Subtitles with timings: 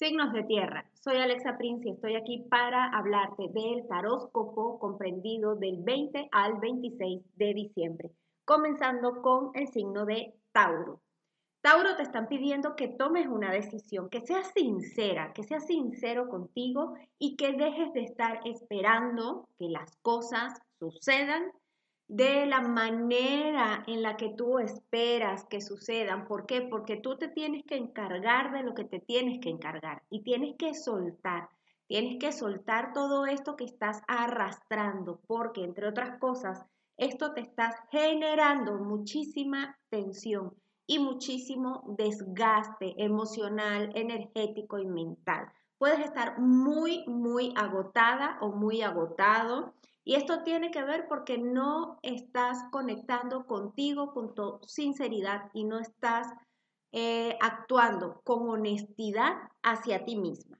[0.00, 0.90] Signos de tierra.
[0.94, 7.20] Soy Alexa Prince y estoy aquí para hablarte del taróscopo comprendido del 20 al 26
[7.36, 8.10] de diciembre,
[8.46, 11.02] comenzando con el signo de Tauro.
[11.60, 16.94] Tauro te están pidiendo que tomes una decisión, que seas sincera, que seas sincero contigo
[17.18, 21.52] y que dejes de estar esperando que las cosas sucedan
[22.10, 26.26] de la manera en la que tú esperas que sucedan.
[26.26, 26.60] ¿Por qué?
[26.60, 30.56] Porque tú te tienes que encargar de lo que te tienes que encargar y tienes
[30.58, 31.48] que soltar.
[31.86, 36.60] Tienes que soltar todo esto que estás arrastrando, porque entre otras cosas,
[36.96, 40.52] esto te está generando muchísima tensión
[40.88, 45.46] y muchísimo desgaste emocional, energético y mental.
[45.78, 51.98] Puedes estar muy, muy agotada o muy agotado y esto tiene que ver porque no
[52.02, 56.26] estás conectando contigo con tu sinceridad y no estás
[56.92, 60.58] eh, actuando con honestidad hacia ti misma.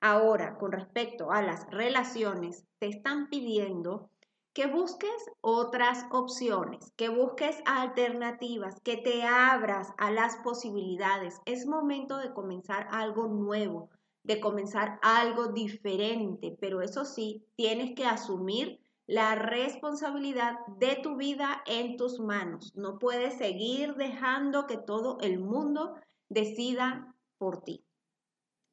[0.00, 4.10] Ahora, con respecto a las relaciones, te están pidiendo
[4.52, 11.40] que busques otras opciones, que busques alternativas, que te abras a las posibilidades.
[11.46, 13.88] Es momento de comenzar algo nuevo,
[14.24, 18.81] de comenzar algo diferente, pero eso sí, tienes que asumir
[19.12, 22.72] la responsabilidad de tu vida en tus manos.
[22.74, 25.96] No puedes seguir dejando que todo el mundo
[26.30, 27.84] decida por ti.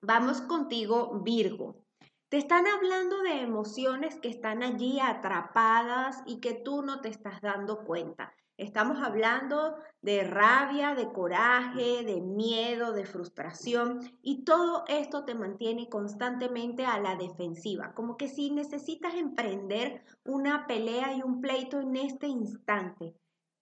[0.02, 1.84] Vamos contigo, Virgo.
[2.30, 7.42] Te están hablando de emociones que están allí atrapadas y que tú no te estás
[7.42, 8.36] dando cuenta.
[8.56, 15.90] Estamos hablando de rabia, de coraje, de miedo, de frustración y todo esto te mantiene
[15.90, 21.96] constantemente a la defensiva, como que si necesitas emprender una pelea y un pleito en
[21.96, 23.16] este instante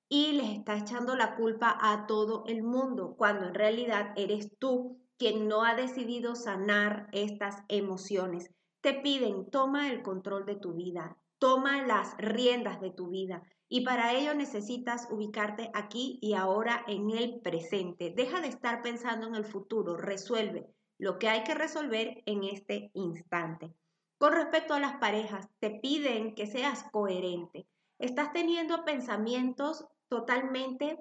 [0.09, 4.99] y les está echando la culpa a todo el mundo, cuando en realidad eres tú
[5.17, 8.49] quien no ha decidido sanar estas emociones.
[8.81, 13.81] Te piden, toma el control de tu vida, toma las riendas de tu vida y
[13.81, 18.13] para ello necesitas ubicarte aquí y ahora en el presente.
[18.15, 22.91] Deja de estar pensando en el futuro, resuelve lo que hay que resolver en este
[22.93, 23.73] instante.
[24.17, 27.67] Con respecto a las parejas, te piden que seas coherente.
[27.99, 30.97] Estás teniendo pensamientos totalmente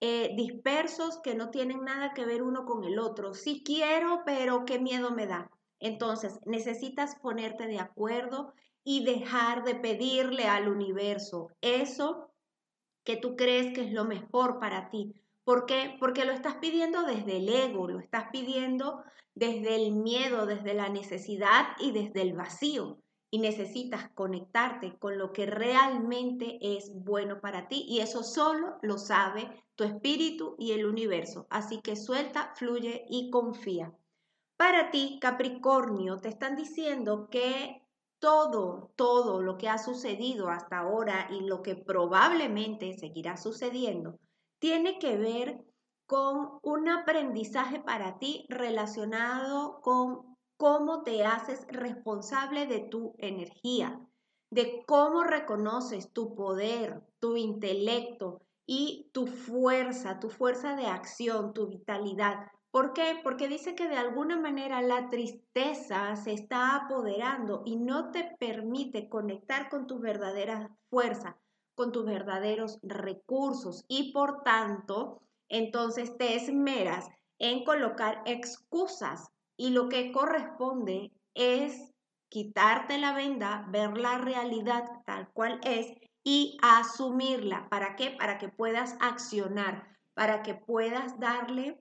[0.00, 3.34] eh, dispersos que no tienen nada que ver uno con el otro.
[3.34, 5.50] Sí quiero, pero qué miedo me da.
[5.80, 8.52] Entonces, necesitas ponerte de acuerdo
[8.84, 12.30] y dejar de pedirle al universo eso
[13.04, 15.14] que tú crees que es lo mejor para ti.
[15.44, 15.96] ¿Por qué?
[15.98, 19.02] Porque lo estás pidiendo desde el ego, lo estás pidiendo
[19.34, 22.98] desde el miedo, desde la necesidad y desde el vacío.
[23.30, 27.84] Y necesitas conectarte con lo que realmente es bueno para ti.
[27.88, 31.46] Y eso solo lo sabe tu espíritu y el universo.
[31.50, 33.92] Así que suelta, fluye y confía.
[34.56, 37.82] Para ti, Capricornio, te están diciendo que
[38.18, 44.18] todo, todo lo que ha sucedido hasta ahora y lo que probablemente seguirá sucediendo,
[44.58, 45.64] tiene que ver
[46.06, 50.27] con un aprendizaje para ti relacionado con
[50.78, 54.00] cómo te haces responsable de tu energía,
[54.48, 61.66] de cómo reconoces tu poder, tu intelecto y tu fuerza, tu fuerza de acción, tu
[61.66, 62.46] vitalidad.
[62.70, 63.18] ¿Por qué?
[63.24, 69.08] Porque dice que de alguna manera la tristeza se está apoderando y no te permite
[69.08, 71.40] conectar con tu verdadera fuerza,
[71.74, 77.08] con tus verdaderos recursos y por tanto, entonces te esmeras
[77.40, 81.92] en colocar excusas y lo que corresponde es
[82.30, 85.92] quitarte la venda, ver la realidad tal cual es
[86.24, 87.68] y asumirla.
[87.68, 88.10] ¿Para qué?
[88.10, 91.80] Para que puedas accionar, para que puedas darle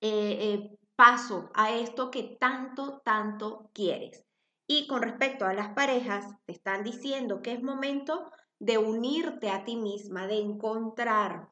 [0.00, 4.24] eh, eh, paso a esto que tanto, tanto quieres.
[4.66, 9.64] Y con respecto a las parejas, te están diciendo que es momento de unirte a
[9.64, 11.50] ti misma, de encontrar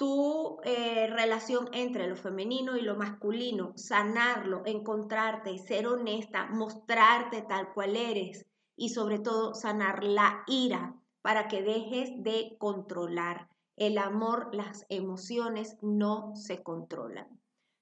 [0.00, 7.74] tu eh, relación entre lo femenino y lo masculino, sanarlo, encontrarte, ser honesta, mostrarte tal
[7.74, 8.46] cual eres
[8.76, 13.50] y sobre todo sanar la ira para que dejes de controlar.
[13.76, 17.28] El amor, las emociones no se controlan.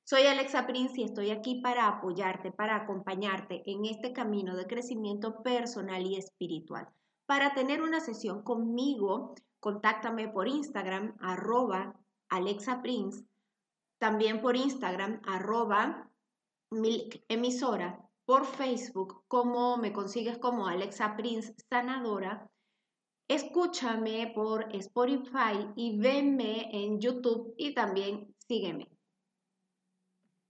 [0.03, 5.41] Soy Alexa Prince y estoy aquí para apoyarte, para acompañarte en este camino de crecimiento
[5.45, 6.89] personal y espiritual.
[7.27, 11.95] Para tener una sesión conmigo, contáctame por Instagram, arroba
[12.29, 13.25] Alexa Prince,
[13.99, 16.11] también por Instagram, arroba
[16.71, 22.51] Milk Emisora, por Facebook, como me consigues como Alexa Prince Sanadora.
[23.29, 28.91] Escúchame por Spotify y venme en YouTube y también sígueme.